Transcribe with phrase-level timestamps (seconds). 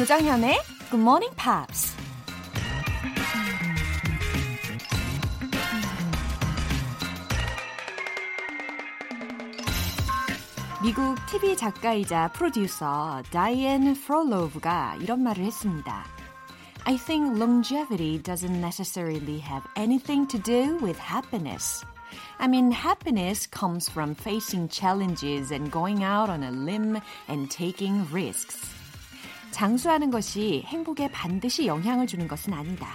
[0.00, 1.96] 조정현의 Good Morning Pops.
[10.82, 16.04] 미국 TV 작가이자 프로듀서 다이앤 프롤로브가 이런 말을 했습니다.
[16.84, 21.84] I think longevity doesn't necessarily have anything to do with happiness.
[22.38, 28.06] I mean, happiness comes from facing challenges and going out on a limb and taking
[28.12, 28.69] risks.
[29.51, 32.87] 장수하는 것이 행복에 반드시 영향을 주는 것은 아니다.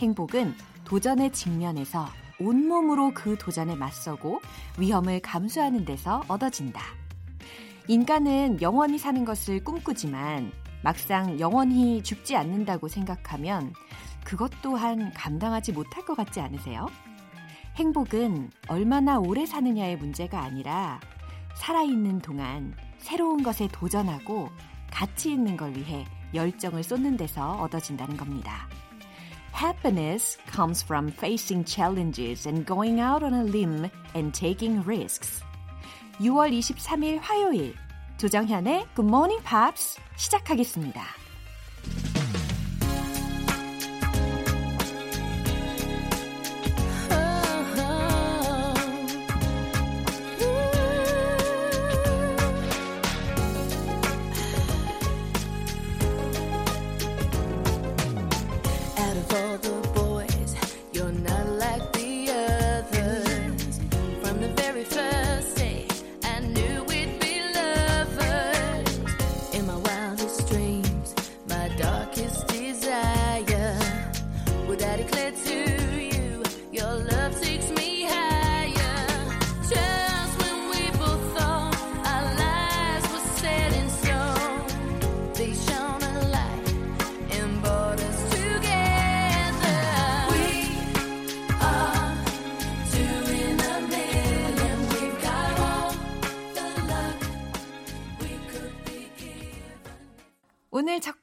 [0.00, 2.08] 행복은 도전에 직면해서
[2.40, 4.40] 온몸으로 그 도전에 맞서고
[4.78, 6.82] 위험을 감수하는 데서 얻어진다.
[7.86, 10.52] 인간은 영원히 사는 것을 꿈꾸지만
[10.82, 13.72] 막상 영원히 죽지 않는다고 생각하면
[14.24, 16.86] 그것 또한 감당하지 못할 것 같지 않으세요?
[17.76, 21.00] 행복은 얼마나 오래 사느냐의 문제가 아니라
[21.56, 24.48] 살아있는 동안 새로운 것에 도전하고
[24.94, 28.68] 가치 있는 걸 위해 열정을 쏟는 데서 얻어진다는 겁니다.
[29.52, 35.42] Happiness comes from facing challenges and going out on a limb and taking risks.
[36.20, 37.74] 6월 23일 화요일
[38.18, 41.23] 조정현의 Good Morning Pops 시작하겠습니다.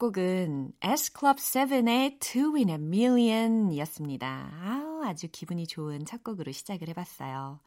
[0.02, 4.50] 곡은 S Club 7의 Two in a Million 이었습니다.
[4.60, 7.60] 아우, 아주 기분이 좋은 첫 곡으로 시작을 해봤어요.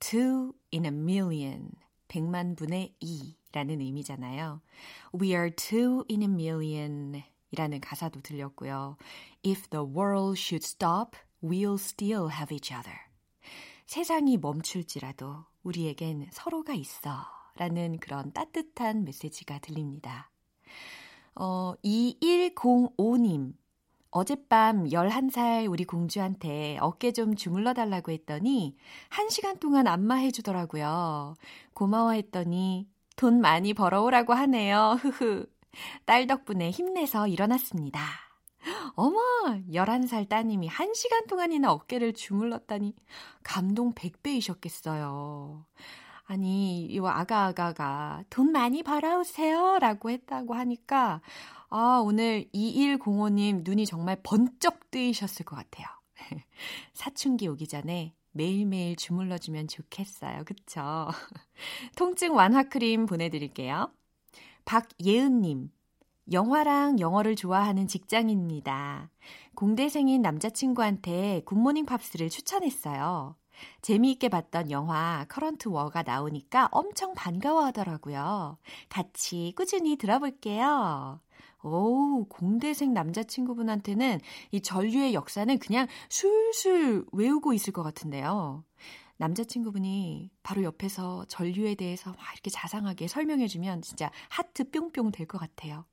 [0.00, 1.70] Two in a Million.
[2.08, 4.60] 100만 분의 2라는 의미잖아요.
[5.20, 7.22] We are two in a million
[7.52, 8.96] 이라는 가사도 들렸고요.
[9.46, 12.98] If the world should stop, we'll still have each other.
[13.86, 17.24] 세상이 멈출지라도 우리에겐 서로가 있어.
[17.54, 20.30] 라는 그런 따뜻한 메시지가 들립니다.
[21.40, 23.54] 어, 2105님.
[24.10, 28.74] 어젯밤 11살 우리 공주한테 어깨 좀 주물러 달라고 했더니
[29.10, 31.36] 1시간 동안 안마해 주더라고요.
[31.74, 34.98] 고마워 했더니 돈 많이 벌어오라고 하네요.
[35.00, 35.46] 흐흐.
[36.06, 38.00] 딸 덕분에 힘내서 일어났습니다.
[38.96, 39.18] 어머,
[39.70, 42.96] 11살 따님이 1시간 동안이나 어깨를 주물렀다니
[43.44, 45.64] 감동 100배이셨겠어요.
[46.28, 51.22] 아니, 이 아가아가가 돈 많이 벌어오세요 라고 했다고 하니까,
[51.70, 55.86] 아, 오늘 2105님 눈이 정말 번쩍 뜨이셨을 것 같아요.
[56.92, 60.44] 사춘기 오기 전에 매일매일 주물러주면 좋겠어요.
[60.44, 61.08] 그쵸?
[61.96, 63.90] 통증 완화 크림 보내드릴게요.
[64.66, 65.70] 박예은님,
[66.30, 69.08] 영화랑 영어를 좋아하는 직장인입니다.
[69.54, 73.34] 공대생인 남자친구한테 굿모닝 팝스를 추천했어요.
[73.82, 78.58] 재미있게 봤던 영화 Current War가 나오니까 엄청 반가워 하더라고요.
[78.88, 81.20] 같이 꾸준히 들어볼게요.
[81.62, 84.20] 오, 공대생 남자친구분한테는
[84.52, 88.64] 이 전류의 역사는 그냥 술술 외우고 있을 것 같은데요.
[89.16, 95.84] 남자친구분이 바로 옆에서 전류에 대해서 막 이렇게 자상하게 설명해주면 진짜 하트 뿅뿅 될 것 같아요.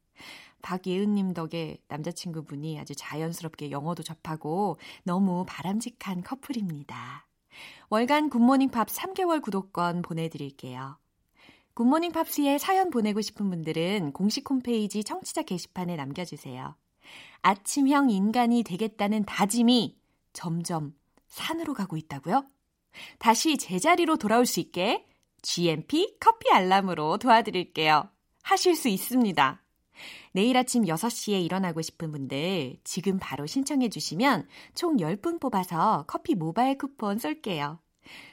[0.61, 7.24] 박예은님 덕에 남자친구분이 아주 자연스럽게 영어도 접하고 너무 바람직한 커플입니다.
[7.89, 10.97] 월간 굿모닝 팝스 3개월 구독권 보내드릴게요.
[11.75, 16.75] 굿모닝 팝스에 사연 보내고 싶은 분들은 공식 홈페이지 청취자 게시판에 남겨주세요.
[17.41, 19.97] 아침형 인간이 되겠다는 다짐이
[20.31, 20.95] 점점
[21.27, 22.45] 산으로 가고 있다고요?
[23.19, 25.05] 다시 제자리로 돌아올 수 있게
[25.41, 28.09] GMP 커피 알람으로 도와드릴게요.
[28.41, 29.64] 하실 수 있습니다.
[30.31, 36.77] 내일 아침 6시에 일어나고 싶은 분들 지금 바로 신청해 주시면 총 10분 뽑아서 커피 모바일
[36.77, 37.79] 쿠폰 쏠게요.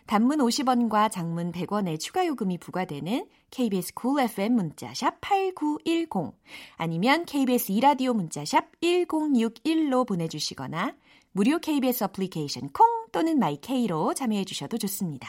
[0.06, 6.34] 단문 50원과 장문 100원의 추가 요금이 부과되는 KBS cool FM 문자샵 8910
[6.76, 10.94] 아니면 KBS 이라디오 문자샵 1061로 보내주시거나
[11.32, 15.28] 무료 KBS 어플리케이션 콩 또는 마이케이로 참여해 주셔도 좋습니다.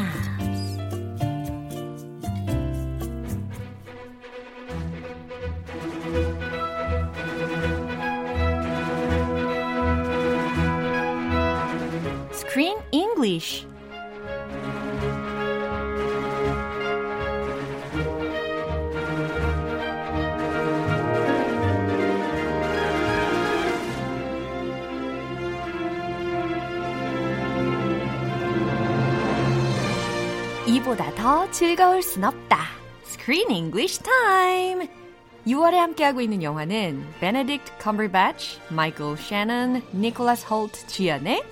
[31.51, 32.59] 즐거울 순 없다.
[33.05, 34.87] Screen English Time.
[35.45, 41.43] 6월에 함께하고 있는 영화는 Benedict Cumberbatch, Michael Shannon, Nicholas Holt 주연의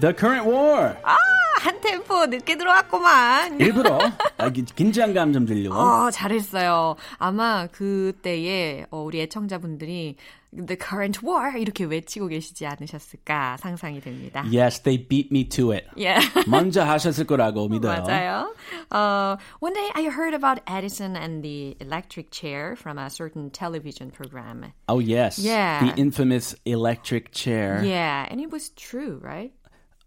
[0.00, 0.96] The Current War.
[1.02, 1.16] 아,
[1.60, 3.60] 한 템포 늦게 들어왔구만.
[3.60, 3.98] 일부러
[4.37, 5.75] 아, 기- 긴장감 좀 들려고.
[5.75, 6.95] 어, 잘했어요.
[7.17, 10.15] 아마 그때에 어, 우리 애청자분들이
[10.53, 14.43] The Current War 이렇게 외치고 계시지 않으셨을까 상상이 됩니다.
[14.51, 15.85] Yes, they beat me to it.
[15.97, 16.17] 예.
[16.45, 18.03] 먼저 하셨을 거라고 믿어요.
[18.03, 18.53] 맞아요.
[18.91, 24.11] Uh, one day I heard about Edison and the electric chair from a certain television
[24.11, 24.73] program.
[24.89, 25.85] Oh yes, Yeah.
[25.85, 29.53] the infamous electric chair Yeah, and it was true, right?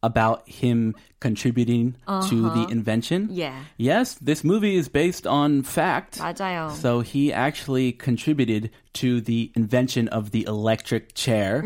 [0.02, 1.96] about him contributing
[2.28, 3.28] to the invention.
[3.30, 3.64] Yeah.
[3.78, 6.18] Yes, this movie is based on fact.
[6.18, 6.70] 맞아요.
[6.72, 8.68] So he actually contributed
[9.00, 11.62] to the invention of the electric chair,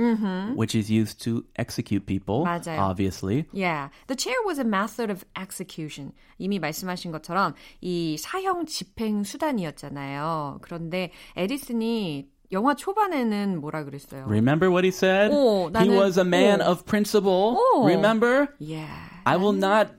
[0.54, 2.44] which is used to execute people.
[2.44, 2.78] 맞아요.
[2.78, 3.46] Obviously.
[3.52, 6.12] Yeah, the chair was a method of execution.
[6.38, 10.60] 이미 말씀하신 것처럼 이 사형 집행 수단이었잖아요.
[10.62, 14.24] 그런데 에디슨이 영화 초반에는 뭐라 그랬어요?
[14.26, 15.30] Remember what he said?
[15.32, 16.70] 오, he 나는- was a man 오.
[16.70, 17.56] of principle.
[17.74, 17.84] 오.
[17.86, 18.48] Remember?
[18.58, 18.88] Yeah.
[19.24, 19.92] I will not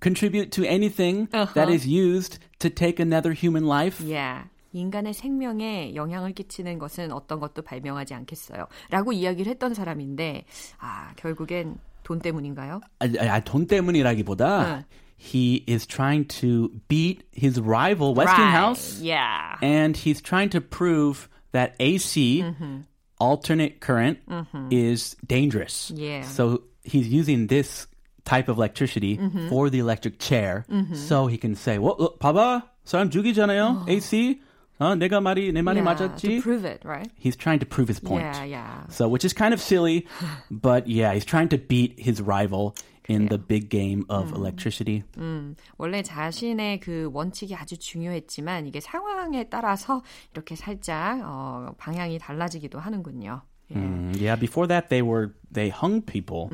[0.00, 4.00] contribute to anything that is used to take another human life.
[4.04, 4.44] Yeah.
[4.74, 8.66] 인간의 생명에 영향을 끼치는 것은 어떤 것도 발명하지 않겠어요.
[8.90, 10.44] 라고 이야기를 했던 사람인데,
[10.78, 12.80] 아, 결국엔 돈 때문인가요?
[12.98, 14.84] 아, 아, 돈 때문이라기보다 응.
[15.18, 19.56] he is trying to beat his rival Westinghouse Yeah.
[19.62, 22.44] and he's trying to prove that AC
[23.18, 24.18] alternate current
[24.70, 25.90] is dangerous.
[25.94, 26.22] Yeah.
[26.22, 27.86] So he's using this
[28.24, 30.64] type of electricity for the electric chair
[30.94, 32.64] so he can say, "어, 어, 봐봐.
[32.84, 33.88] 사람 죽이잖아요.
[33.88, 34.40] AC.
[34.78, 37.10] 어, 내가 말이 내 말이 yeah, 맞았지." to prove it, right?
[37.16, 38.24] He's trying to prove his point.
[38.36, 38.86] Yeah, yeah.
[38.90, 40.06] So, which is kind of silly,
[40.50, 42.76] but yeah, he's trying to beat his rival
[43.09, 45.03] In the big game of electricity.
[45.77, 50.03] 원래 자신의 그 원칙이 아주 중요했지만 이게 상황에 따라서
[50.33, 53.41] 이렇게 살짝 어, 방향이 달라지기도 하는군요.
[53.71, 53.75] 예.
[53.75, 56.50] Mm, yeah, before that they were they hung people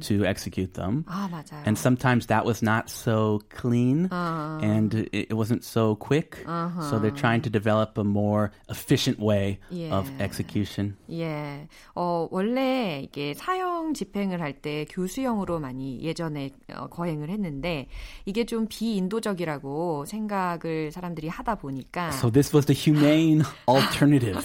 [0.00, 1.04] to execute them.
[1.08, 1.64] 아 맞아요.
[1.66, 6.44] And sometimes that was not so clean and it, it wasn't so quick.
[6.46, 9.58] So they're trying to develop a more efficient way
[9.90, 10.22] of Yeah.
[10.22, 10.96] execution.
[11.10, 11.66] 예,
[11.96, 17.88] 어, 원래 이게 사형 집행을 할 때 교수형으로 많이 예전에 어, 거행을 했는데
[18.24, 24.44] 이게 좀 비인도적이라고 생각을 사람들이 하다 보니까 So this was the humane alternative.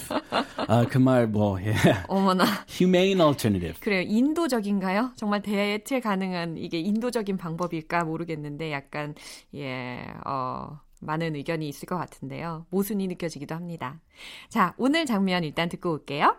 [0.67, 2.03] uh, 그말 뭐, yeah.
[2.07, 3.79] 어머나 humane alternative.
[3.79, 5.12] 그래 요 인도적인가요?
[5.16, 9.14] 정말 대체 가능한 이게 인도적인 방법일까 모르겠는데 약간
[9.54, 10.80] 예, 어.
[11.04, 12.66] 많은 의견이 있을 것 같은데요.
[12.70, 14.00] 모순이 느껴지기도 합니다.
[14.48, 16.36] 자, 오늘 장면 일단 듣고 올게요.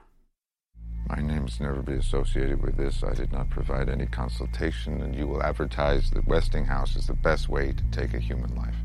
[1.08, 3.04] My name's never be associated with this.
[3.04, 7.48] I did not provide any consultation, and you will advertise that Westinghouse is the best
[7.48, 8.76] way to take a human life.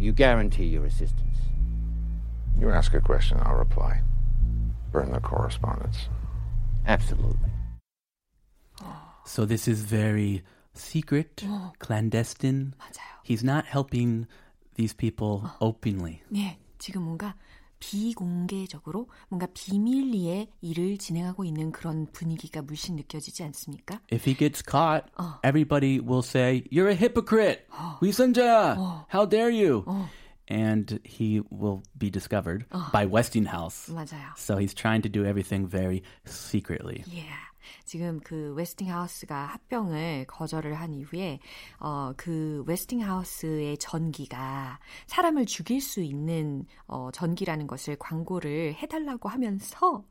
[0.00, 1.38] You guarantee your assistance.
[2.58, 4.02] You ask a question, I'll reply.
[4.90, 6.08] Burn the correspondence.
[6.85, 7.49] Absolutely.
[9.25, 10.43] So this is very
[10.73, 11.43] secret,
[11.79, 12.73] clandestine.
[12.77, 13.21] 맞아요.
[13.23, 14.27] He's not helping
[14.75, 16.21] these people openly.
[16.29, 17.35] 네, 지금 뭔가
[17.79, 23.99] 비공개적으로 뭔가 비밀리에 일을 진행하고 있는 그런 분위기가 물씬 느껴지지 않습니까?
[24.11, 25.09] If he gets caught,
[25.43, 27.65] everybody will say, "You're a hypocrite,
[28.01, 28.77] 위선자!
[29.11, 29.83] How dare you?"
[30.49, 33.89] And he will be discovered by Westinghouse.
[33.89, 34.37] 맞아요.
[34.37, 37.03] So he's trying to do everything very secretly.
[37.07, 37.23] Yeah.
[37.84, 41.40] 지금 그 웨스팅하우스가 합병을 거절을 한 이후에
[41.78, 50.04] 어, 그 웨스팅하우스의 전기가 사람을 죽일 수 있는 어, 전기라는 것을 광고를 해달라고 하면서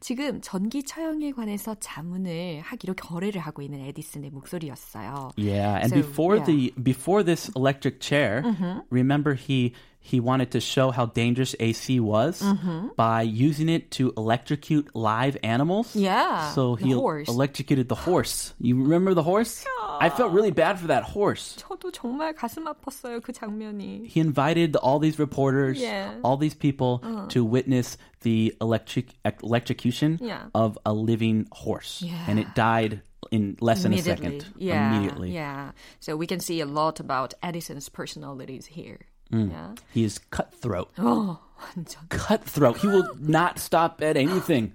[0.00, 5.32] 지금 전기 처형에 관해서 자문을 하기로 거래를 하고 있는 에디슨의 목소리였어요.
[5.36, 6.46] Yeah, and So, before yeah.
[6.46, 6.74] Mm-hmm.
[6.76, 8.42] the before this electric chair,
[8.90, 9.72] remember he
[10.05, 12.97] he wanted to show how dangerous AC was Mm-hmm.
[12.97, 15.95] by using it to electrocute live animals.
[15.95, 17.27] Yeah, So the he horse.
[17.27, 17.29] horse.
[17.29, 18.53] electrocuted the horse.
[18.59, 19.63] You remember the horse?
[20.01, 21.55] I felt really bad for that horse.
[21.61, 24.07] 저도 정말 가슴 아팠어요 그 장면이.
[24.09, 26.17] He invited all these reporters, Yeah.
[26.23, 30.49] all these people to witness the electric electrocution Yeah.
[30.55, 32.25] of a living horse, Yeah.
[32.27, 34.39] and it died in less than a Immediately.
[34.41, 34.53] second.
[34.57, 35.71] Yeah, Immediately, Yeah.
[35.99, 39.05] So we can see a lot about Edison's personalities here.
[39.30, 39.74] Yeah.
[39.92, 40.88] he is cutthroat.
[40.98, 42.08] 어, 완전.
[42.10, 42.78] Cutthroat.
[42.80, 44.72] He will not stop at anything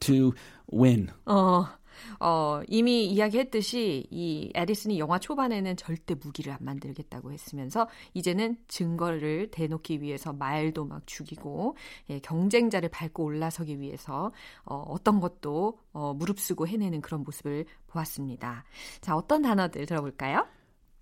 [0.00, 0.34] to
[0.72, 1.10] win.
[1.26, 1.66] 어,
[2.20, 10.00] 어, 이미 이야기했듯이 이 에디슨이 영화 초반에는 절대 무기를 안 만들겠다고 했으면서 이제는 증거를 대놓기
[10.00, 11.76] 위해서 말도 막 죽이고
[12.10, 14.32] 예, 경쟁자를 밟고 올라서기 위해서
[14.64, 18.64] 어, 어떤 것도 어, 무릅쓰고 해내는 그런 모습을 보았습니다.
[19.00, 20.46] 자, 어떤 단어들 들어볼까요?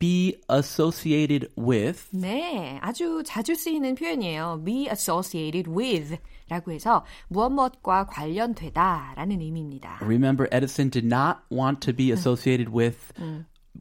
[0.02, 2.08] Be associated with.
[2.12, 4.62] 네, 아주 자주 쓰이는 표현이에요.
[4.64, 6.18] be associated with
[6.50, 9.98] 라고 해서 무엇 무엇과 관련되다라는 의미입니다.
[10.02, 13.12] Remember, Edison did not want to be associated with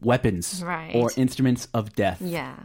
[0.03, 0.97] weapons Right.
[0.97, 2.21] or instruments of death.
[2.25, 2.65] Yeah.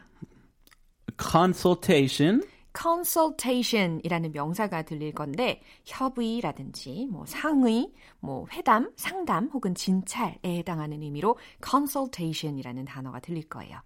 [1.17, 2.41] Consultation.
[2.76, 12.85] Consultation이라는 명사가 들릴 건데 협의라든지 뭐 상의, 뭐 회담, 상담 혹은 진찰에 해당하는 의미로 consultation이라는
[12.85, 13.80] 단어가 들릴 거예요.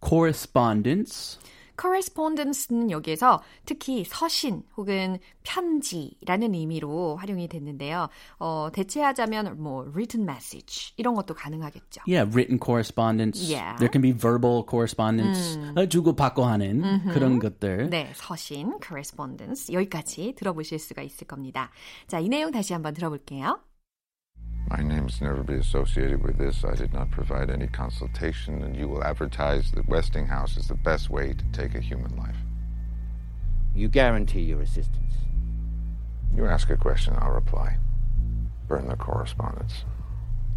[0.00, 1.40] correspondence,
[1.80, 8.08] correspondence는 여기에서 특히 서신 혹은 편지라는 의미로 활용이 됐는데요.
[8.38, 12.02] 어, 대체하자면 뭐 written message 이런 것도 가능하겠죠.
[12.06, 13.40] yeah, written correspondence.
[13.40, 13.76] Yeah.
[13.78, 15.58] There can be verbal correspondence.
[15.76, 17.88] 어, 주고받고 하는 그런 것들.
[17.90, 21.70] 네, 서신, correspondence 여기까지 들어보실 수가 있을 겁니다.
[22.06, 23.60] 자, 이 내용 다시 한번 들어볼게요.
[24.69, 26.63] My name is never be associated with this.
[26.63, 31.09] I did not provide any consultation, and you will advertise that Westinghouse is the best
[31.09, 32.37] way to take a human life.
[33.75, 35.15] You guarantee your assistance.
[36.35, 37.77] You ask a question, I'll reply.
[38.67, 39.85] Burn the correspondence.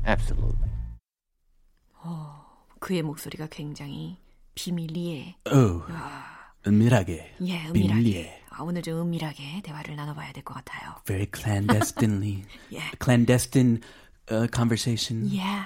[0.06, 0.70] Absolutely.
[2.78, 4.18] 그의 목소리가 굉장히
[4.54, 5.82] 비밀리에, 어,
[6.66, 7.36] 은밀하게.
[7.42, 7.72] 예, 은밀하게.
[7.72, 8.39] 비밀리에.
[8.61, 10.93] 아, 오늘 좀 은밀하게 대화를 나눠봐야 될 것 같아요.
[11.07, 12.45] Very clandestinely.
[12.69, 12.91] Yeah.
[12.99, 13.81] Clandestine
[14.29, 15.25] uh, conversation.
[15.25, 15.65] Yeah.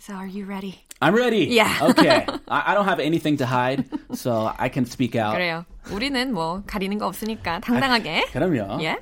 [0.00, 0.74] So are you ready?
[1.00, 1.46] I'm ready.
[1.46, 1.70] Yeah.
[1.90, 2.26] okay.
[2.48, 3.84] I, I don't have anything to hide,
[4.14, 5.34] so I can speak out.
[5.36, 5.64] 그래요.
[5.92, 8.26] 우리는 뭐 가리는 거 없으니까 당당하게.
[8.32, 8.82] 그럼요.
[8.82, 8.98] 예.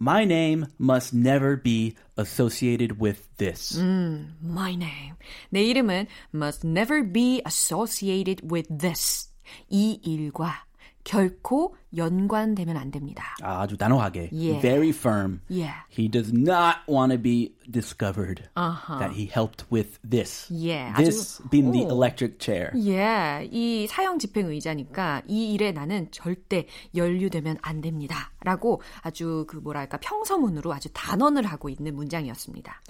[0.00, 3.76] My name must never be associated with this.
[3.78, 5.16] My name.
[5.50, 9.28] 내 이름은 must never be associated with this.
[9.68, 10.64] 이 일과
[11.08, 13.34] 결코 연관되면 안 됩니다.
[13.42, 14.28] 아주 단호하게.
[14.30, 14.60] Yeah.
[14.60, 15.40] Very firm.
[15.48, 15.72] Yeah.
[15.88, 20.46] He does not want to be discovered that he helped with this.
[20.52, 21.90] Yeah, This 아주- being the 오.
[21.96, 22.70] electric chair.
[22.76, 28.30] 예, 이 사형 집행 의자니까 이 일에 나는 절대 연루되면 안 됩니다.
[28.42, 32.82] 라고 아주 그 뭐랄까 평서문으로 아주 단언을 하고 있는 문장이었습니다.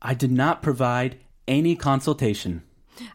[0.00, 2.62] I did not provide any consultation.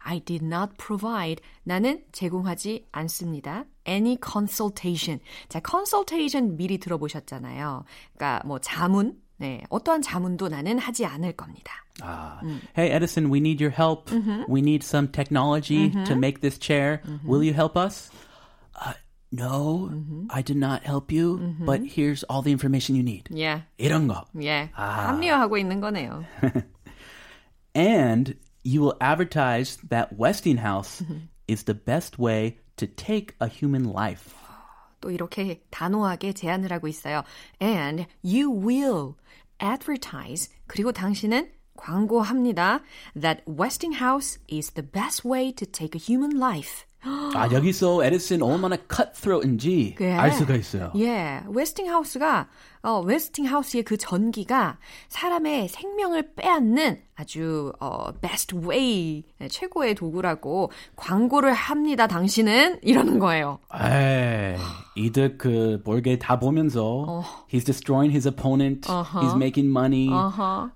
[0.03, 1.41] I did not provide.
[1.63, 3.65] 나는 제공하지 않습니다.
[3.87, 5.19] Any consultation.
[5.49, 7.83] 자, consultation 미리 들어보셨잖아요.
[8.13, 11.73] 그러니까 뭐 자문, 네, 어떠한 자문도 나는 하지 않을 겁니다.
[12.01, 12.39] Ah.
[12.75, 14.09] Hey, Edison, we need your help.
[14.47, 17.01] We need some technology to make this chair.
[17.25, 18.09] Will you help us?
[18.73, 18.93] Uh,
[19.31, 19.91] no,
[20.29, 23.29] I did not help you, but here's all the information you need.
[23.35, 24.25] 예, 이런 거.
[24.41, 25.09] 예, 아.
[25.09, 26.23] 합리화하고 있는 거네요.
[27.75, 31.02] And you will advertise that Westinghouse
[31.46, 34.34] is the best way to take a human life.
[35.00, 37.22] 또 이렇게 단호하게 제안을 하고 있어요.
[37.60, 39.14] And you will
[39.62, 40.50] advertise.
[40.66, 42.80] 그리고 당신은 광고합니다.
[43.14, 46.86] That Westinghouse is the best way to take a human life.
[47.03, 50.13] 아, 여기서 에디슨 얼마나 cutthroat인지 그래.
[50.13, 50.91] 알 수가 있어요.
[50.97, 52.47] 예, 웨스팅하우스가
[52.83, 54.77] 어, 웨스팅하우스의 그 전기가
[55.09, 62.07] 사람의 생명을 빼앗는 아주 어, best way 네, 최고의 도구라고 광고를 합니다.
[62.07, 63.59] 당신은 이러는 거예요.
[63.73, 64.57] 에이,
[64.95, 70.09] 이득 그 몰게 다 보면서 he's destroying his opponent, he's making money.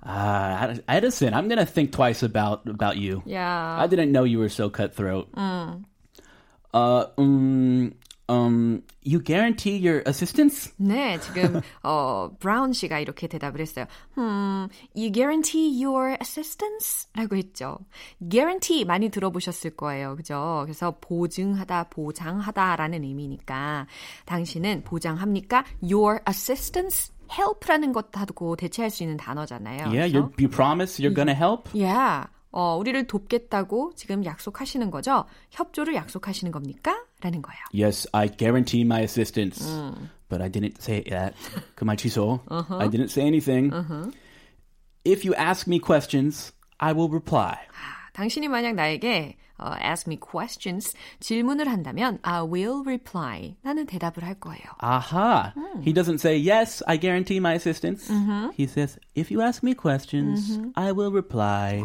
[0.01, 3.21] 아, Edison, I'm gonna think twice about about you.
[3.31, 5.27] 야, I didn't know you were so cutthroat.
[6.75, 7.93] Uh, um,
[8.27, 10.73] um, you guarantee your assistance?
[10.77, 13.85] 네, 지금 어 브라운 씨가 이렇게 대답을 했어요.
[14.17, 17.77] Hmm, you guarantee your assistance?라고 했죠.
[18.27, 20.63] guarantee 많이 들어보셨을 거예요, 그죠?
[20.65, 23.87] 그래서 보증하다, 보장하다라는 의미니까
[24.25, 25.63] 당신은 보장합니까?
[25.81, 29.87] Your assistance, help라는 것하고 대체할 수 있는 단어잖아요.
[29.87, 31.69] Yeah, you you promise you're gonna help?
[31.73, 32.27] Yeah.
[32.55, 35.25] 어, 우리를 돕겠다고 지금 약속하시는 거죠?
[35.51, 37.03] 협조를 약속하시는 겁니까?
[37.21, 37.59] 라는 거예요.
[37.73, 39.61] Yes, I guarantee my assistance.
[40.29, 41.35] But I didn't say that.
[41.75, 42.39] 그 말 취소.
[42.49, 43.71] I didn't say anything.
[45.03, 47.57] if you ask me questions, I will reply.
[48.13, 53.57] 당신이 만약 나에게 uh, ask me questions, 질문을 한다면 I will reply.
[53.63, 54.63] 나는 대답을 할 거예요.
[54.81, 55.53] Aha.
[55.83, 58.07] He doesn't say, yes, I guarantee my assistance.
[58.55, 61.83] He says, if you ask me questions, I will reply.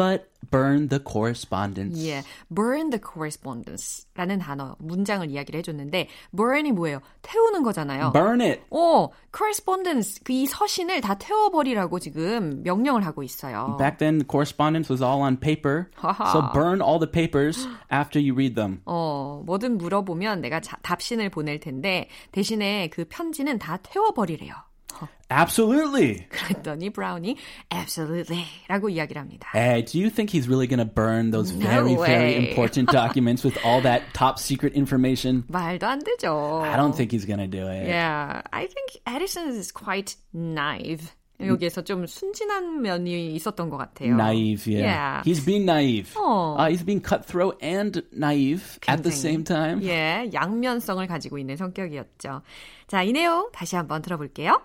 [0.00, 2.02] But burn the correspondence.
[2.08, 7.00] 예, burn the correspondence라는 단어, 문장을 이야기를 해줬는데 burn이 뭐예요?
[7.20, 8.12] 태우는 거잖아요.
[8.14, 8.62] Burn it.
[8.70, 13.76] 어, correspondence, 그 이 서신을 다 태워버리라고 지금 명령을 하고 있어요.
[13.78, 15.90] Back then, correspondence was all on paper.
[16.32, 18.80] so burn all the papers after you read them.
[18.86, 24.54] 어, 뭐든 물어보면 내가 자, 답신을 보낼 텐데 대신에 그 편지는 다 태워버리래요.
[25.29, 26.27] Absolutely.
[26.29, 27.35] 그랬더니 브라운이
[27.73, 29.49] absolutely라고 이야기를 합니다.
[29.53, 32.49] Hey, do you think he's really going to burn those very, No very way.
[32.49, 35.43] important documents with all that top secret information?
[35.49, 36.61] 말도 안 되죠.
[36.63, 37.87] I don't think he's going to do it.
[37.87, 41.11] Yeah, I think Edison is quite naive.
[41.41, 44.15] 여기에서 좀 순진한 면이 있었던 것 같아요.
[44.15, 44.85] Naive, yeah.
[44.85, 45.23] Yeah.
[45.25, 46.13] He's being naive.
[46.15, 46.55] 어.
[46.57, 49.81] Uh, he's being cutthroat and naive at the 굉장히, same time.
[49.83, 52.41] 예, 양면성을 가지고 있는 성격이었죠.
[52.87, 54.61] 자, 이 내용 다시 한번 들어볼게요.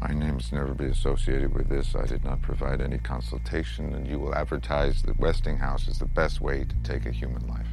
[0.00, 1.94] My name is never be associated with this.
[1.96, 6.40] I did not provide any consultation, and you will advertise that Westinghouse is the best
[6.40, 7.68] way to take a human life.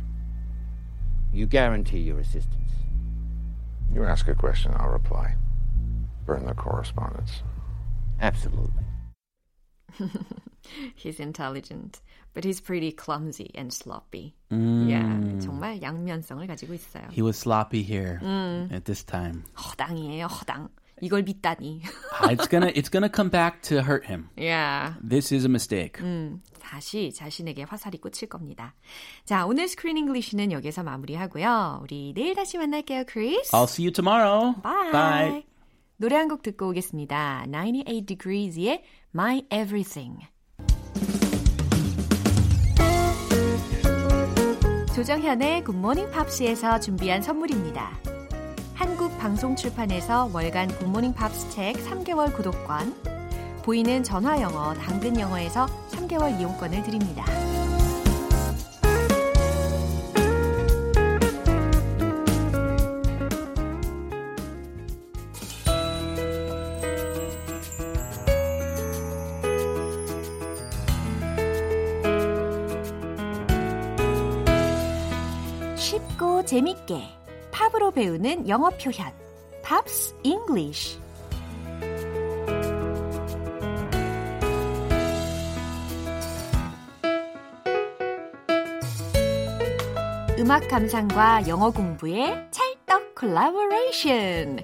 [1.34, 2.72] You guarantee your assistance.
[3.92, 5.36] You ask a question, I'll reply.
[6.26, 7.44] Burn the correspondence.
[8.22, 8.84] Absolutely.
[10.96, 12.02] He's intelligent,
[12.34, 14.34] but he's pretty clumsy and sloppy.
[14.50, 14.90] Mm.
[14.90, 17.12] Yeah, 정말 양면성을 가지고 있어요.
[17.12, 18.20] He was sloppy here
[18.72, 19.44] at this time.
[19.58, 20.70] 허당이에요, 허당.
[21.01, 21.83] 이걸 믿다니.
[22.21, 24.29] Uh, it's gonna it's gonna come back to hurt him.
[24.37, 24.95] yeah.
[25.03, 26.01] This is a mistake.
[26.61, 28.75] 다시 자신에게 화살이 꽂힐 겁니다.
[29.25, 31.81] 자, 오늘 screen English는 여기서 마무리하고요.
[31.83, 33.53] 우리 내일 다시 만날게요, 크리스.
[33.53, 34.55] I'll see you tomorrow.
[34.63, 34.93] Bye.
[34.93, 35.45] Bye.
[35.97, 37.47] 노래 한 곡 듣고 오겠습니다.
[37.49, 38.83] 98 Degrees의
[39.15, 40.19] My Everything.
[44.95, 47.97] 조정현의 굿모닝 팝스에서 준비한 선물입니다.
[49.19, 52.95] 한국 방송 출판에서 월간 굿모닝 팝스 책 3개월 구독권,
[53.65, 57.25] 보이는 전화 영어, 당근 영어에서 3개월 이용권을 드립니다.
[75.77, 77.18] 쉽고 재밌게
[77.79, 79.13] 팝으로 배우는 영어 표현
[79.63, 80.99] Pops English
[90.39, 94.61] 음악 감상과 영어 공부의 찰떡 콜라보레이션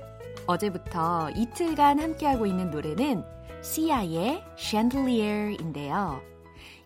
[0.47, 3.25] 어제부터 이틀간 함께하고 있는 노래는
[3.63, 6.21] 시아의 Chandelier인데요.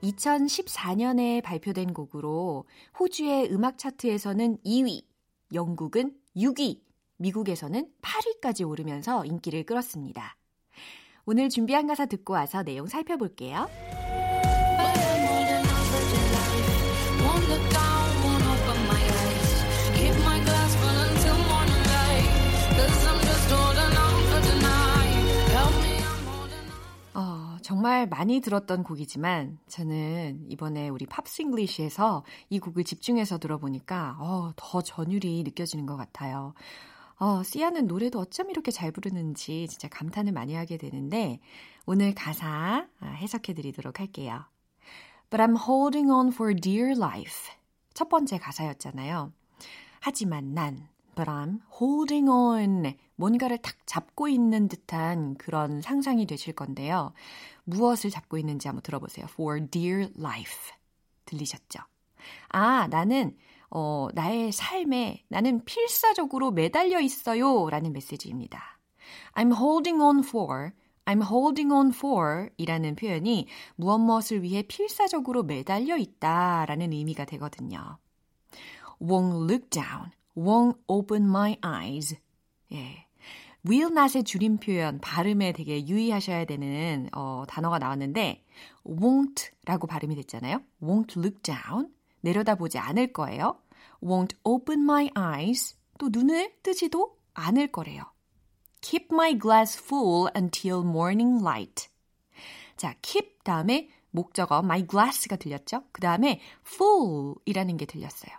[0.02, 2.66] 2014년에 발표된 곡으로
[2.98, 5.08] 호주의 음악 차트에서는 2위,
[5.52, 6.80] 영국은 6위,
[7.16, 10.37] 미국에서는 8위까지 오르면서 인기를 끌었습니다.
[11.24, 13.68] 오늘 준비한 가사 듣고 와서 내용 살펴볼게요.
[27.98, 34.80] 정말 많이 들었던 곡이지만 저는 이번에 우리 Pops English에서 이 곡을 집중해서 들어보니까 어, 더
[34.82, 36.54] 전율이 느껴지는 것 같아요.
[37.18, 41.40] 어, 시아는 노래도 어쩜 이렇게 잘 부르는지 진짜 감탄을 많이 하게 되는데
[41.87, 44.44] 오늘 가사 아, 해석해 드리도록 할게요.
[45.28, 47.52] But I'm holding on for dear life.
[47.94, 49.32] 첫 번째 가사였잖아요.
[49.98, 50.87] 하지만 난
[51.18, 52.94] But I'm holding on.
[53.16, 57.12] 뭔가를 탁 잡고 있는 듯한 그런 상상이 되실 건데요.
[57.68, 59.26] 무엇을 잡고 있는지 한번 들어보세요.
[59.31, 60.72] For dear life.
[61.26, 61.81] 들리셨죠?
[62.48, 63.37] 아, 나는
[63.70, 67.68] 어, 나의 삶에 나는 필사적으로 매달려 있어요.
[67.68, 68.78] 라는 메시지입니다.
[69.35, 70.70] I'm holding on for,
[71.04, 77.98] I'm holding on for 이라는 표현이 무엇 무엇을 위해 필사적으로 매달려 있다 라는 의미가 되거든요.
[79.00, 82.16] won't look down, won't open my eyes.
[82.72, 83.08] 예.
[83.66, 88.44] Will not의 줄임 표현, 발음에 되게 유의하셔야 되는 어, 단어가 나왔는데
[88.85, 90.62] won't라고 발음이 됐잖아요.
[90.83, 93.61] won't look down, 내려다보지 않을 거예요.
[94.03, 98.05] won't open my eyes, 또 눈을 뜨지도 않을 거래요.
[98.81, 101.88] keep my glass full until morning light.
[102.77, 105.85] 자, keep 다음에 목적어 my glass가 들렸죠?
[105.92, 108.33] 그 다음에 full이라는 게 들렸어요.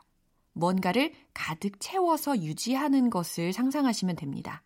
[0.54, 4.64] 뭔가를 가득 채워서 유지하는 것을 상상하시면 됩니다.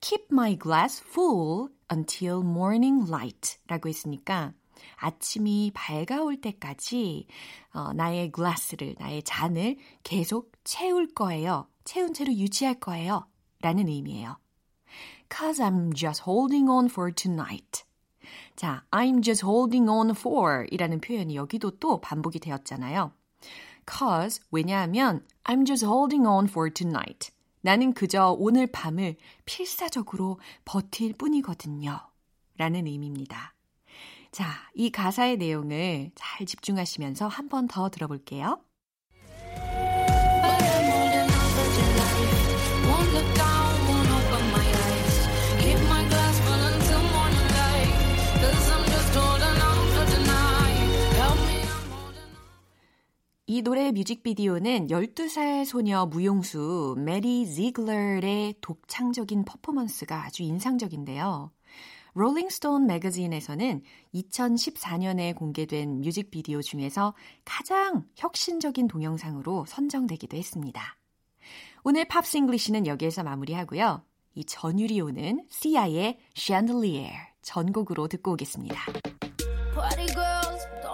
[0.00, 4.52] Keep my glass full until morning light 라고 했으니까
[4.96, 7.26] 아침이 밝아올 때까지
[7.72, 11.66] 어, 나의 glass를, 나의 잔을 계속 채울 거예요.
[11.84, 13.26] 채운 채로 유지할 거예요.
[13.60, 14.36] 라는 의미예요.
[15.30, 17.84] Cause I'm just holding on for tonight.
[18.56, 23.12] 자, I'm just holding on for 이라는 표현이 여기도 또 반복이 되었잖아요.
[23.86, 27.30] Cause, 왜냐하면 I'm just holding on for tonight.
[27.62, 31.98] 나는 그저 오늘 밤을 필사적으로 버틸 뿐이거든요.
[32.56, 33.54] 라는 의미입니다.
[34.32, 38.62] 자, 이 가사의 내용을 잘 집중하시면서 한 번 더 들어볼게요.
[53.60, 61.52] 이 노래의 뮤직비디오는 12살 소녀 무용수 매디 지글러의 독창적인 퍼포먼스가 아주 인상적인데요.
[62.14, 63.82] 롤링스톤 매거진에서는
[64.14, 67.12] 2014년에 공개된 뮤직비디오 중에서
[67.44, 70.96] 가장 혁신적인 동영상으로 선정되기도 했습니다.
[71.84, 74.02] 오늘 Pops English는 여기에서 마무리하고요.
[74.36, 78.86] 이 전율이 오는 시아의 Chandelier 전곡으로 듣고 오겠습니다.
[79.74, 80.49] Party girls,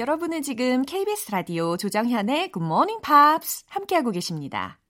[0.00, 4.80] 여러분은 지금 KBS 라디오 조정현의 Good Morning Pops 함께하고 계십니다.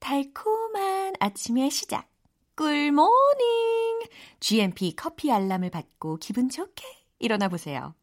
[0.00, 2.10] 달콤한 아침의 시작.
[2.56, 3.06] 꿀모닝!
[4.40, 6.82] GMP 커피 알람을 받고 기분 좋게
[7.20, 7.94] 일어나 보세요.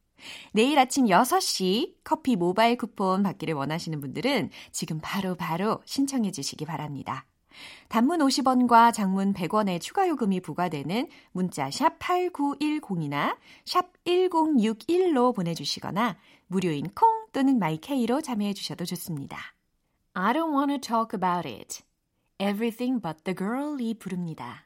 [0.53, 7.25] 내일 아침 6시 커피 모바일 쿠폰 받기를 원하시는 분들은 지금 바로 바로 신청해 주시기 바랍니다.
[7.87, 16.17] 단문 50원과 장문 100원의 추가 요금이 부과되는 문자 샵 8910이나 샵 1061로 보내주시거나
[16.47, 19.37] 무료인 콩 또는 마이케이로 참여해 주셔도 좋습니다.
[20.13, 21.83] I don't want to talk about it.
[22.39, 24.65] Everything but the girl이 부릅니다.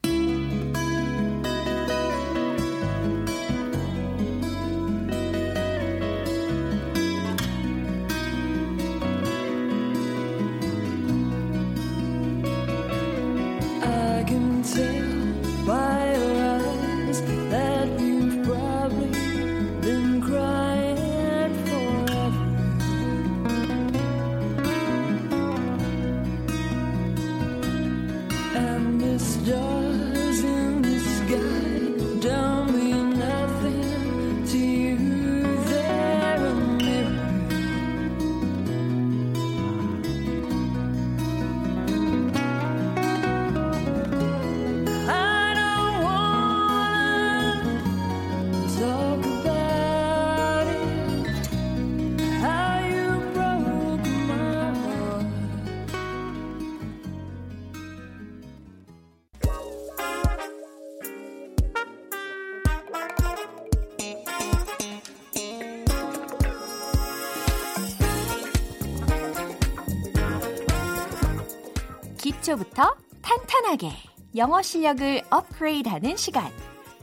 [72.53, 73.91] 기초부터 탄탄하게
[74.35, 76.51] 영어 실력을 업그레이드하는 시간.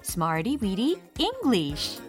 [0.05, 2.01] Smarty Weedy English.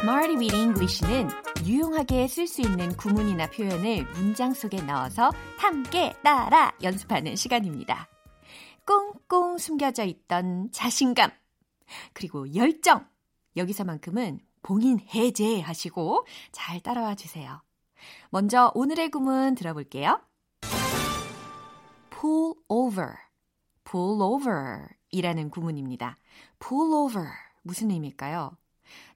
[0.00, 1.28] Smarty Weedy English는
[1.64, 8.08] 유용하게 쓸 수 있는 구문이나 표현을 문장 속에 넣어서 함께 따라 연습하는 시간입니다.
[8.84, 11.30] 꽁꽁 숨겨져 있던 자신감,
[12.12, 13.06] 그리고 열정.
[13.56, 17.62] 여기서만큼은 봉인 해제 하시고 잘 따라와 주세요.
[18.30, 20.20] 먼저 오늘의 구문 들어볼게요.
[22.10, 23.14] pull over,
[23.84, 26.16] pull over 이라는 구문입니다.
[26.58, 27.28] pull over
[27.62, 28.56] 무슨 의미일까요?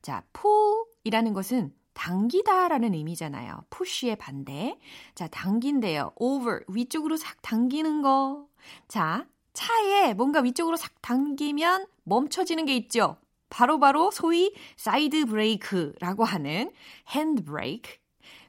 [0.03, 3.65] 자, pull 이라는 것은 당기다 라는 의미잖아요.
[3.71, 4.79] push의 반대.
[5.17, 6.13] 자, 당긴대요.
[6.15, 8.47] over 위쪽으로 싹 당기는 거.
[8.87, 13.17] 자, 차에 뭔가 위쪽으로 싹 당기면 멈춰지는 게 있죠.
[13.51, 16.73] 바로바로 바로 소위 사이드 브레이크라고 하는
[17.09, 17.91] 핸드 브레이크.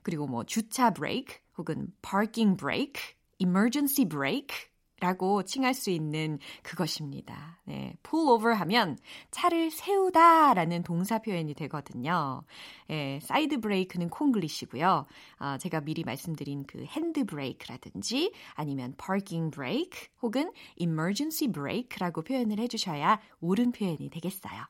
[0.04, 3.02] 그리고 뭐 주차 브레이크 혹은 parking brake,
[3.40, 7.60] emergency brake 라고 칭할 수 있는 그것입니다.
[7.66, 9.00] 네, pull over 하면
[9.32, 12.44] 차를 세우다 라는 동사 표현이 되거든요.
[12.92, 15.08] 예, 사이드 브레이크는 콩글리시고요.
[15.40, 23.20] 어, 제가 미리 말씀드린 그 핸드 브레이크라든지 아니면 parking brake 혹은 emergency brake라고 표현을 해주셔야
[23.40, 24.68] 옳은 표현이 되겠어요.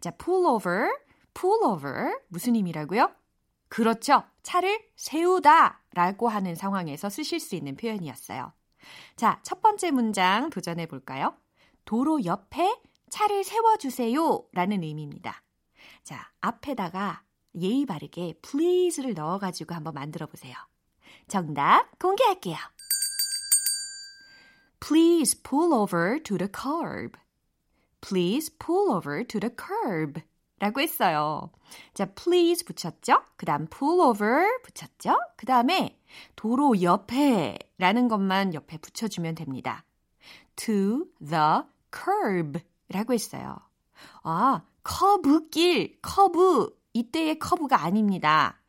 [0.00, 0.88] 자, pull over,
[1.34, 3.10] pull over 무슨 의미라고요?
[3.68, 4.22] 그렇죠.
[4.42, 8.52] 차를 세우다 라고 하는 상황에서 쓰실 수 있는 표현이었어요.
[9.16, 11.36] 자, 첫 번째 문장 도전해 볼까요?
[11.84, 15.42] 도로 옆에 차를 세워주세요 라는 의미입니다.
[16.02, 17.22] 자, 앞에다가
[17.60, 20.54] 예의 바르게 please를 넣어가지고 한번 만들어 보세요.
[21.28, 22.56] 정답 공개할게요.
[24.80, 27.16] Please pull over to the curb.
[28.06, 30.20] Please pull over to the curb.
[30.58, 31.50] 라고 했어요.
[31.94, 33.22] 자, please 붙였죠?
[33.36, 35.18] 그 다음 pull over 붙였죠?
[35.36, 35.98] 그 다음에
[36.36, 39.84] 도로 옆에 라는 것만 옆에 붙여주면 됩니다.
[40.56, 41.62] to the
[41.92, 43.56] curb 라고 했어요.
[44.22, 46.78] 아, 커브길, 커브.
[46.92, 48.60] 이때의 커브가 아닙니다.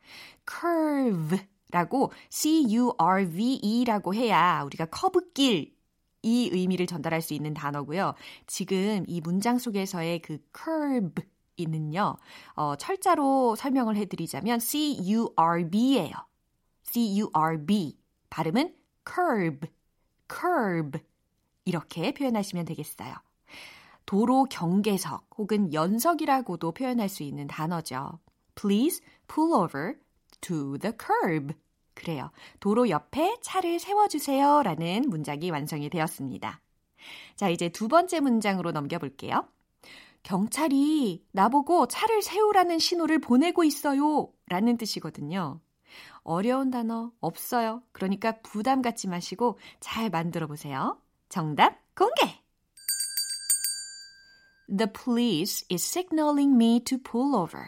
[0.48, 1.38] curve
[1.70, 5.75] 라고 C-U-R-V-E 라고 해야 우리가 커브길
[6.26, 8.14] 이 의미를 전달할 수 있는 단어고요.
[8.48, 11.24] 지금 이 문장 속에서의 그 curve
[11.56, 12.16] 이는요,
[12.54, 16.12] 어, 철자로 설명을 해드리자면 C-U-R-B예요.
[16.82, 17.98] C-U-R-B.
[18.28, 18.74] 발음은
[19.08, 19.68] curb,
[20.28, 20.98] curb.
[21.64, 23.14] 이렇게 표현하시면 되겠어요.
[24.04, 28.18] 도로 경계석 혹은 연석이라고도 표현할 수 있는 단어죠.
[28.54, 29.94] Please pull over
[30.40, 31.54] to the curb.
[31.96, 32.30] 그래요.
[32.60, 34.62] 도로 옆에 차를 세워주세요.
[34.62, 36.60] 라는 문장이 완성이 되었습니다.
[37.34, 39.48] 자, 이제 두 번째 문장으로 넘겨볼게요.
[40.22, 44.30] 경찰이 나보고 차를 세우라는 신호를 보내고 있어요.
[44.48, 45.60] 라는 뜻이거든요.
[46.22, 47.82] 어려운 단어 없어요.
[47.92, 51.00] 그러니까 부담 갖지 마시고 잘 만들어 보세요.
[51.28, 52.42] 정답 공개!
[54.68, 57.64] The police is signaling me to pull over.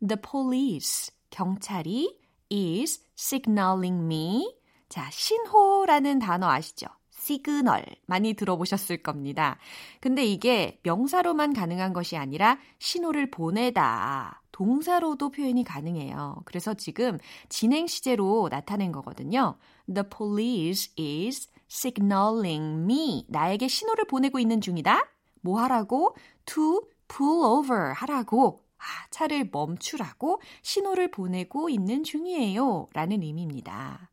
[0.00, 2.17] The police, 경찰이
[2.52, 4.54] is signaling me.
[4.88, 6.86] 자, 신호라는 단어 아시죠?
[7.28, 9.58] 시그널 많이 들어보셨을 겁니다.
[10.00, 14.42] 근데 이게 명사로만 가능한 것이 아니라 신호를 보내다.
[14.52, 16.42] 동사로도 표현이 가능해요.
[16.46, 19.58] 그래서 지금 진행 시제로 나타낸 거거든요.
[19.92, 23.26] The police is signaling me.
[23.28, 25.06] 나에게 신호를 보내고 있는 중이다.
[25.42, 26.16] 뭐 하라고?
[26.46, 28.64] To pull over 하라고.
[28.78, 32.86] 아, 차를 멈추라고 신호를 보내고 있는 중이에요.
[32.92, 34.10] 라는 의미입니다.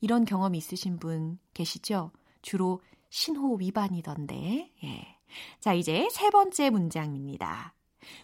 [0.00, 2.12] 이런 경험 있으신 분 계시죠?
[2.42, 4.72] 주로 신호 위반이던데.
[4.84, 5.18] 예.
[5.60, 7.74] 자, 이제 세 번째 문장입니다.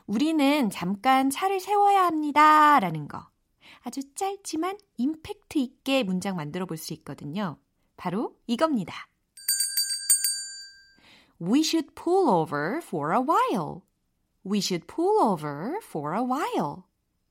[0.06, 2.78] 우리는 잠깐 차를 세워야 합니다.
[2.78, 3.26] 라는 거.
[3.80, 7.58] 아주 짧지만 임팩트 있게 문장 만들어 볼 수 있거든요.
[7.96, 9.08] 바로 이겁니다.
[11.40, 13.82] We should pull over for a while.
[14.44, 16.84] We should pull over for a while.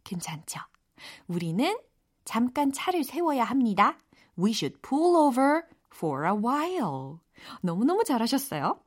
[0.03, 0.59] 괜찮죠?
[1.27, 1.75] 우리는
[2.25, 3.97] 잠깐 차를 세워야 합니다.
[4.37, 7.19] We should pull over for a while.
[7.61, 8.79] 너무너무 잘하셨어요.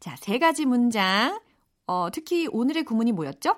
[0.00, 1.40] 자, 세 가지 문장.
[1.86, 3.56] 어, 특히 오늘의 구문이 뭐였죠?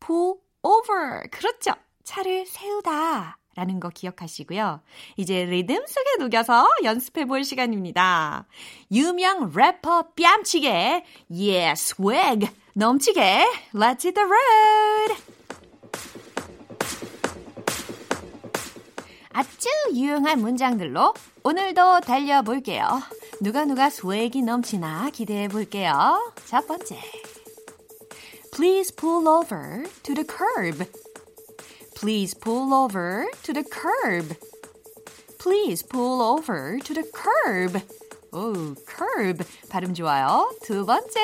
[0.00, 1.28] pull over.
[1.30, 1.72] 그렇죠.
[2.04, 3.38] 차를 세우다.
[3.56, 4.80] 라는 거 기억하시고요.
[5.16, 8.46] 이제 리듬 속에 녹여서 연습해 볼 시간입니다.
[8.92, 15.22] 유명 래퍼 뺨치게, yes, swag, 넘치게, let's hit the road!
[19.32, 21.12] 아주 유용한 문장들로
[21.42, 23.02] 오늘도 달려볼게요.
[23.40, 26.32] 누가 누가 스웩이 넘치나 기대해 볼게요.
[26.46, 26.96] 첫 번째.
[28.52, 31.03] Please pull over to the curb.
[32.03, 34.35] Please pull over to the curb.
[35.37, 37.81] Please pull over to the curb.
[38.31, 40.49] 오, curb 발음 좋아요.
[40.63, 41.19] 두 번째.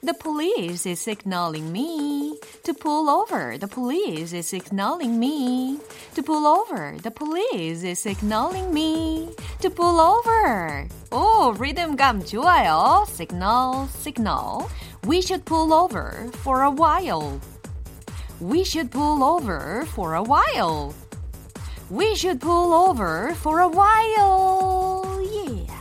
[0.00, 3.58] The police is signaling me to pull over.
[3.58, 5.80] The police is signaling me
[6.14, 6.94] to pull over.
[7.02, 10.86] The police is signaling me to pull over.
[11.10, 13.04] 오, 리듬감 좋아요.
[13.08, 14.70] Signal, signal.
[15.04, 17.40] We should pull over for a while.
[18.43, 20.93] We should pull over for a while.
[21.89, 25.05] We should pull over for a while.
[25.23, 25.71] Yeah.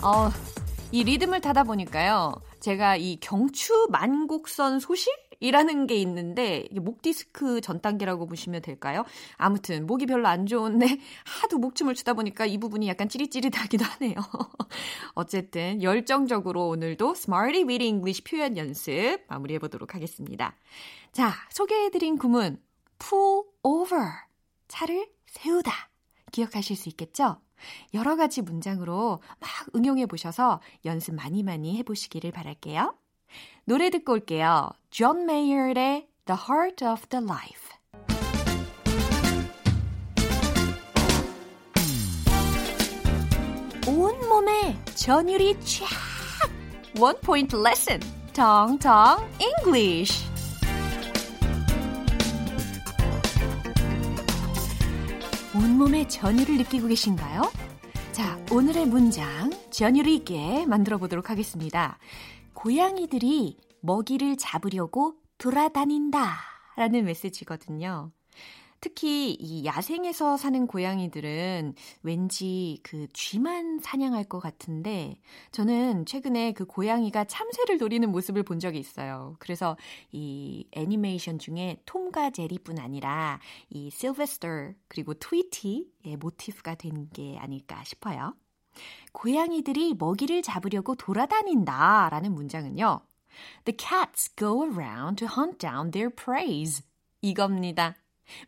[0.00, 0.30] 어,
[0.90, 2.32] 이 리듬을 타다 보니까요.
[2.60, 9.04] 제가 이 경추 만곡선 소실 이라는 게 있는데 목 디스크 전 단계라고 보시면 될까요?
[9.36, 10.86] 아무튼 목이 별로 안 좋은데
[11.42, 14.14] 하도 목춤을 추다 보니까 이 부분이 약간 찌릿찌릿하기도 하네요.
[15.14, 20.56] 어쨌든 열정적으로 오늘도 Smarty with English 표현 연습 마무리해 보도록 하겠습니다.
[21.12, 22.60] 자, 소개해드린 구문
[22.98, 24.04] pull over
[24.68, 25.72] 차를 세우다
[26.32, 27.40] 기억하실 수 있겠죠?
[27.94, 33.03] 여러 가지 문장으로 막 응용해 보셔서 연습 많이 많이 해보시기를 바랄게요.
[33.64, 34.70] 노래 듣고 올게요.
[34.90, 37.74] 존 메이어의 The Heart of the Life.
[43.86, 45.86] 온몸에 전율이 쫙!
[46.98, 48.00] one point lesson.
[48.32, 50.24] 텅텅 English.
[55.54, 57.42] 온몸에 전율을 느끼고 계신가요?
[58.12, 61.98] 자, 오늘의 문장 전율 있게 만들어 보도록 하겠습니다.
[62.54, 66.36] 고양이들이 먹이를 잡으려고 돌아다닌다
[66.76, 68.10] 라는 메시지거든요.
[68.80, 75.16] 특히 이 야생에서 사는 고양이들은 왠지 그 쥐만 사냥할 것 같은데
[75.52, 79.36] 저는 최근에 그 고양이가 참새를 노리는 모습을 본 적이 있어요.
[79.38, 79.78] 그래서
[80.12, 83.40] 이 애니메이션 중에 톰과 제리뿐 아니라
[83.70, 84.48] 이 실베스터
[84.88, 88.34] 그리고 트위티의 모티프가 된 게 아닐까 싶어요.
[89.14, 93.00] 고양이들이 먹이를 잡으려고 돌아다닌다 라는 문장은요.
[93.64, 96.82] The cats go around to hunt down their preys.
[97.22, 97.94] 이겁니다.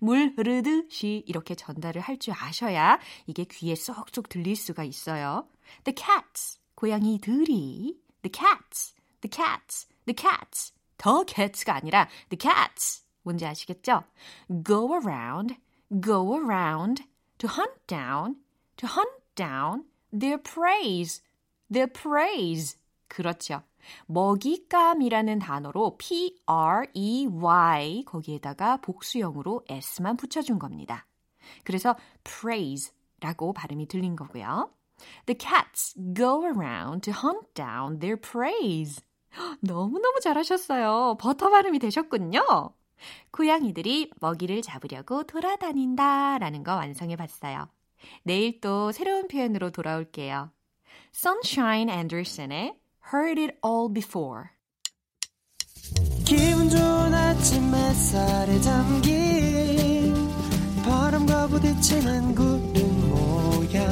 [0.00, 5.48] 물 흐르듯이 이렇게 전달을 할 줄 아셔야 이게 귀에 쏙쏙 들릴 수가 있어요.
[5.84, 13.46] The cats, 고양이들이 The cats, the cats, the cats The cats가 아니라 the cats 뭔지
[13.46, 14.02] 아시겠죠?
[14.64, 15.56] Go around,
[16.02, 17.04] go around
[17.38, 18.36] to hunt down,
[18.76, 19.84] to hunt down
[20.18, 21.22] their preys,
[21.70, 23.62] their preys 그렇죠.
[24.06, 26.44] 먹잇감이라는 단어로 P-R-E-Y
[28.04, 31.06] 거기에다가 복수형으로 S만 붙여준 겁니다.
[31.64, 34.72] 그래서 praise라고 발음이 들린 거고요.
[35.26, 39.02] The cats go around to hunt down their preys.
[39.60, 41.16] 너무너무 잘하셨어요.
[41.20, 42.70] 버터 발음이 되셨군요.
[43.30, 47.68] 고양이들이 먹이를 잡으려고 돌아다닌다 라는 거 완성해 봤어요.
[48.22, 50.50] 내일 또 새로운 표현으로 돌아올게요.
[51.14, 52.74] Sunshine Anderson의
[53.12, 54.44] Heard It All Before.
[56.24, 60.14] 기분 좋은 아침 햇살에 담긴
[60.84, 63.86] 바람과 부딪히는 구름 모양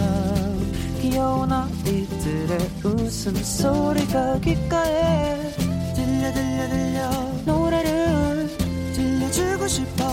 [1.00, 5.50] 귀여운 아이들의 웃음소리가 귓가에
[5.94, 7.10] 들려 들려 들려
[7.44, 8.48] 노래를
[8.94, 10.04] 들려주고 싶어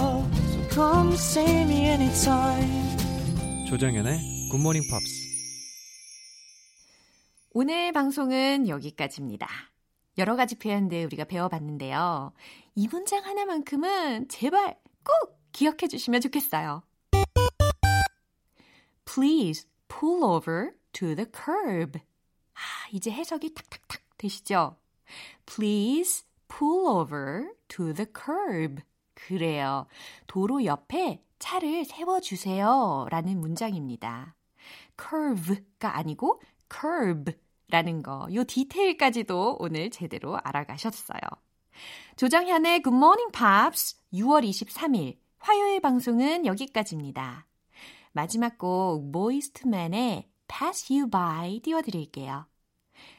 [0.52, 2.81] So come see me anytime
[3.72, 5.32] 조정연의 굿모닝 팝스
[7.54, 9.48] 오늘 방송은 여기까지입니다.
[10.18, 12.34] 여러 가지 표현들 우리가 배워봤는데요.
[12.76, 16.84] 이 문장 하나만큼은 제발 꼭 기억해 주시면 좋겠어요.
[19.06, 21.98] Please pull over to the curb.
[22.54, 22.60] 아,
[22.92, 24.76] 이제 해석이 탁탁탁 되시죠?
[25.46, 28.82] Please pull over to the curb.
[29.14, 29.88] 그래요.
[30.28, 33.08] 도로 옆에 차를 세워주세요.
[33.10, 34.36] 라는 문장입니다.
[34.98, 41.20] curve가 아니고 curb라는 거, 요 디테일까지도 오늘 제대로 알아가셨어요.
[42.16, 47.48] 조정현의 Good Morning Pops 6월 23일 화요일 방송은 여기까지입니다.
[48.14, 49.12] 마지막 곡
[49.66, 52.46] Men의 Pass You By 띄워드릴게요.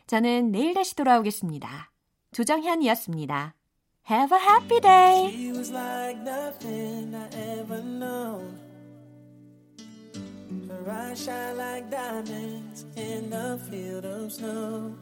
[0.07, 1.91] 저는 내일 다시 돌아오겠습니다.
[2.33, 3.55] 조정현이었습니다.
[4.07, 5.31] Have a happy day!
[5.33, 7.29] She was like nothing I
[7.61, 8.59] ever known.
[10.69, 14.97] Her eyes shine like diamonds in a field of snow.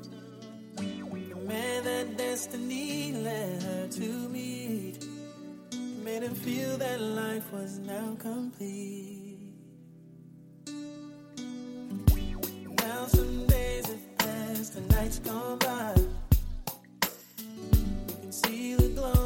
[0.76, 5.06] The man that destiny led her to meet
[6.04, 9.54] made him feel that life was now complete.
[12.76, 16.09] Now some days have passed, the nights gone by.